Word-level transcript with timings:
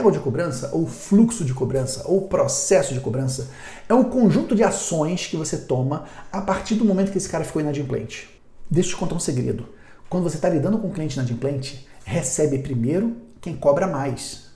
régua 0.00 0.10
de 0.10 0.18
cobrança, 0.18 0.70
ou 0.72 0.86
fluxo 0.86 1.44
de 1.44 1.52
cobrança, 1.52 2.02
ou 2.06 2.22
processo 2.22 2.94
de 2.94 3.00
cobrança, 3.00 3.50
é 3.86 3.92
um 3.92 4.04
conjunto 4.04 4.56
de 4.56 4.64
ações 4.64 5.26
que 5.26 5.36
você 5.36 5.58
toma 5.58 6.06
a 6.32 6.40
partir 6.40 6.74
do 6.74 6.86
momento 6.86 7.12
que 7.12 7.18
esse 7.18 7.28
cara 7.28 7.44
ficou 7.44 7.60
inadimplente. 7.60 8.28
Deixa 8.70 8.88
eu 8.88 8.94
te 8.94 8.98
contar 8.98 9.14
um 9.14 9.20
segredo. 9.20 9.68
Quando 10.08 10.24
você 10.24 10.36
está 10.36 10.48
lidando 10.48 10.78
com 10.78 10.88
um 10.88 10.92
cliente 10.92 11.16
inadimplente, 11.16 11.86
recebe 12.02 12.58
primeiro 12.60 13.14
quem 13.42 13.54
cobra 13.54 13.86
mais. 13.86 14.50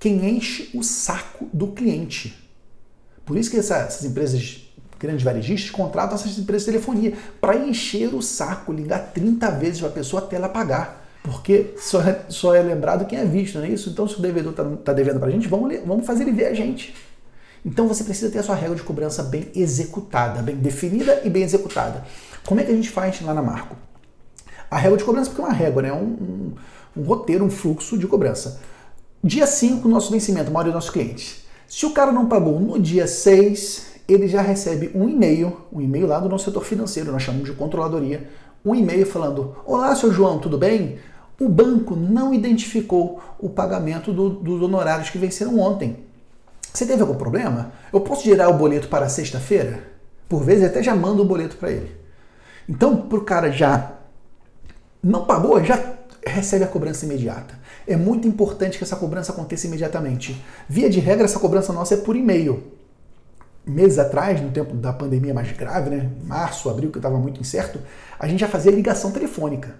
Quem 0.00 0.36
enche 0.36 0.76
o 0.76 0.82
saco 0.82 1.48
do 1.52 1.68
cliente. 1.68 2.50
Por 3.24 3.36
isso 3.36 3.50
que 3.50 3.58
essas 3.58 4.04
empresas 4.04 4.68
grandes 4.98 5.22
varejistas 5.22 5.70
contratam 5.70 6.16
essas 6.16 6.36
empresas 6.38 6.66
de 6.66 6.72
telefonia 6.72 7.16
para 7.40 7.56
encher 7.56 8.12
o 8.12 8.20
saco, 8.20 8.72
ligar 8.72 9.12
30 9.12 9.48
vezes 9.52 9.78
para 9.78 9.90
a 9.90 9.92
pessoa 9.92 10.22
até 10.22 10.36
ela 10.36 10.48
pagar. 10.48 11.01
Porque 11.22 11.74
só 11.76 12.00
é, 12.00 12.24
só 12.28 12.54
é 12.54 12.62
lembrado 12.62 13.06
quem 13.06 13.18
é 13.18 13.24
visto, 13.24 13.58
não 13.58 13.64
é 13.64 13.68
isso? 13.68 13.90
Então, 13.90 14.08
se 14.08 14.18
o 14.18 14.20
devedor 14.20 14.50
está 14.50 14.64
tá 14.64 14.92
devendo 14.92 15.20
para 15.20 15.28
a 15.28 15.30
gente, 15.30 15.46
vamos, 15.46 15.72
vamos 15.86 16.04
fazer 16.04 16.24
ele 16.24 16.32
ver 16.32 16.46
a 16.46 16.54
gente. 16.54 16.94
Então, 17.64 17.86
você 17.86 18.02
precisa 18.02 18.30
ter 18.30 18.40
a 18.40 18.42
sua 18.42 18.56
regra 18.56 18.74
de 18.74 18.82
cobrança 18.82 19.22
bem 19.22 19.48
executada, 19.54 20.42
bem 20.42 20.56
definida 20.56 21.20
e 21.24 21.30
bem 21.30 21.44
executada. 21.44 22.04
Como 22.44 22.60
é 22.60 22.64
que 22.64 22.72
a 22.72 22.74
gente 22.74 22.90
faz 22.90 23.20
lá 23.22 23.32
na 23.32 23.40
Marco? 23.40 23.76
A 24.68 24.76
régua 24.76 24.98
de 24.98 25.04
cobrança, 25.04 25.30
porque 25.30 25.42
é 25.42 25.44
uma 25.44 25.54
régua, 25.54 25.82
né? 25.82 25.92
um, 25.92 25.96
um, 25.96 26.54
um 26.96 27.02
roteiro, 27.02 27.44
um 27.44 27.50
fluxo 27.50 27.96
de 27.96 28.06
cobrança. 28.08 28.60
Dia 29.22 29.46
5, 29.46 29.86
nosso 29.86 30.10
vencimento, 30.10 30.48
a 30.48 30.52
maioria 30.52 30.72
dos 30.72 30.78
nossos 30.78 30.90
clientes. 30.90 31.44
Se 31.68 31.86
o 31.86 31.92
cara 31.92 32.10
não 32.10 32.26
pagou 32.26 32.58
no 32.58 32.80
dia 32.80 33.06
6, 33.06 33.92
ele 34.08 34.26
já 34.26 34.42
recebe 34.42 34.90
um 34.92 35.08
e-mail, 35.08 35.56
um 35.72 35.80
e-mail 35.80 36.08
lá 36.08 36.18
do 36.18 36.28
nosso 36.28 36.46
setor 36.46 36.64
financeiro, 36.64 37.12
nós 37.12 37.22
chamamos 37.22 37.48
de 37.48 37.54
controladoria, 37.54 38.28
um 38.64 38.74
e-mail 38.74 39.06
falando: 39.06 39.56
Olá, 39.64 39.94
seu 39.94 40.12
João, 40.12 40.38
tudo 40.38 40.58
bem? 40.58 40.98
O 41.40 41.48
banco 41.48 41.96
não 41.96 42.32
identificou 42.32 43.20
o 43.38 43.48
pagamento 43.48 44.12
do, 44.12 44.30
dos 44.30 44.62
honorários 44.62 45.10
que 45.10 45.18
venceram 45.18 45.58
ontem. 45.58 46.04
Você 46.72 46.86
teve 46.86 47.02
algum 47.02 47.14
problema? 47.14 47.72
Eu 47.92 48.00
posso 48.00 48.24
gerar 48.24 48.48
o 48.48 48.54
boleto 48.54 48.88
para 48.88 49.08
sexta-feira? 49.08 49.80
Por 50.28 50.42
vezes 50.42 50.64
até 50.64 50.82
já 50.82 50.94
mando 50.94 51.22
o 51.22 51.26
boleto 51.26 51.56
para 51.56 51.70
ele. 51.70 51.94
Então, 52.68 52.96
para 52.96 53.18
o 53.18 53.24
cara 53.24 53.50
já 53.50 53.92
não 55.02 55.24
pagou, 55.24 55.62
já 55.64 55.96
recebe 56.24 56.64
a 56.64 56.68
cobrança 56.68 57.04
imediata. 57.04 57.58
É 57.86 57.96
muito 57.96 58.28
importante 58.28 58.78
que 58.78 58.84
essa 58.84 58.96
cobrança 58.96 59.32
aconteça 59.32 59.66
imediatamente. 59.66 60.42
Via 60.68 60.88
de 60.88 61.00
regra, 61.00 61.24
essa 61.24 61.40
cobrança 61.40 61.72
nossa 61.72 61.94
é 61.94 61.96
por 61.96 62.14
e-mail 62.14 62.62
meses 63.66 63.98
atrás, 63.98 64.40
no 64.40 64.50
tempo 64.50 64.74
da 64.74 64.92
pandemia 64.92 65.32
mais 65.32 65.52
grave, 65.52 65.90
né, 65.90 66.10
março, 66.24 66.68
abril, 66.68 66.90
que 66.90 66.98
estava 66.98 67.16
muito 67.18 67.40
incerto, 67.40 67.80
a 68.18 68.26
gente 68.26 68.40
já 68.40 68.48
fazia 68.48 68.72
ligação 68.72 69.12
telefônica. 69.12 69.74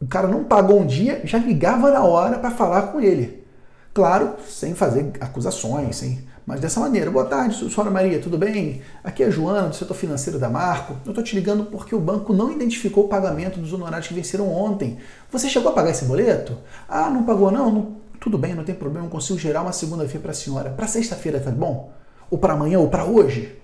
O 0.00 0.06
cara 0.06 0.28
não 0.28 0.44
pagou 0.44 0.80
um 0.80 0.86
dia, 0.86 1.20
já 1.24 1.38
ligava 1.38 1.90
na 1.90 2.04
hora 2.04 2.38
para 2.38 2.50
falar 2.50 2.82
com 2.88 3.00
ele. 3.00 3.44
Claro, 3.92 4.34
sem 4.48 4.74
fazer 4.74 5.12
acusações, 5.20 5.96
sem, 5.96 6.24
mas 6.46 6.60
dessa 6.60 6.78
maneira. 6.78 7.10
Boa 7.10 7.24
tarde, 7.24 7.56
senhora 7.56 7.90
Maria, 7.90 8.20
tudo 8.20 8.38
bem? 8.38 8.80
Aqui 9.02 9.24
é 9.24 9.30
Joana, 9.30 9.68
do 9.68 9.74
setor 9.74 9.94
financeiro 9.94 10.38
da 10.38 10.48
Marco. 10.48 10.96
Eu 11.04 11.10
estou 11.10 11.24
te 11.24 11.34
ligando 11.34 11.64
porque 11.64 11.94
o 11.94 12.00
banco 12.00 12.32
não 12.32 12.52
identificou 12.52 13.06
o 13.06 13.08
pagamento 13.08 13.58
dos 13.58 13.72
honorários 13.72 14.06
que 14.06 14.14
venceram 14.14 14.48
ontem. 14.48 14.98
Você 15.32 15.48
chegou 15.48 15.72
a 15.72 15.74
pagar 15.74 15.90
esse 15.90 16.04
boleto? 16.04 16.56
Ah, 16.88 17.10
não 17.10 17.24
pagou 17.24 17.50
não? 17.50 17.72
não 17.72 17.96
tudo 18.20 18.36
bem, 18.36 18.52
não 18.54 18.64
tem 18.64 18.74
problema, 18.74 19.06
eu 19.06 19.10
consigo 19.10 19.38
gerar 19.38 19.62
uma 19.62 19.72
segunda-feira 19.72 20.20
para 20.20 20.32
a 20.32 20.34
senhora. 20.34 20.70
Para 20.70 20.88
sexta-feira, 20.88 21.38
tá 21.38 21.52
bom? 21.52 21.92
ou 22.30 22.38
para 22.38 22.54
amanhã, 22.54 22.78
ou 22.78 22.88
para 22.88 23.04
hoje. 23.04 23.56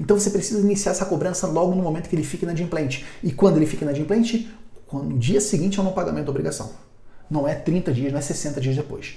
Então 0.00 0.18
você 0.18 0.30
precisa 0.30 0.60
iniciar 0.60 0.92
essa 0.92 1.04
cobrança 1.04 1.46
logo 1.46 1.74
no 1.74 1.82
momento 1.82 2.08
que 2.08 2.16
ele 2.16 2.24
fica 2.24 2.44
inadimplente. 2.44 3.04
E 3.22 3.32
quando 3.32 3.56
ele 3.56 3.66
fica 3.66 3.84
inadimplente? 3.84 4.52
No 4.92 5.18
dia 5.18 5.40
seguinte 5.40 5.78
ao 5.78 5.84
não 5.84 5.92
pagamento 5.92 6.26
da 6.26 6.30
obrigação. 6.30 6.70
Não 7.30 7.48
é 7.48 7.54
30 7.54 7.92
dias, 7.92 8.12
não 8.12 8.18
é 8.18 8.22
60 8.22 8.60
dias 8.60 8.76
depois. 8.76 9.16